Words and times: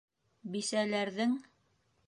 Бисәләрҙең: 0.55 1.39